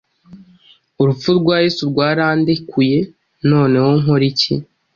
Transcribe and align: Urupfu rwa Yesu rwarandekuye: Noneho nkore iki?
Urupfu 1.01 1.29
rwa 1.39 1.55
Yesu 1.63 1.81
rwarandekuye: 1.91 2.99
Noneho 3.49 3.89
nkore 4.01 4.25
iki? 4.31 4.53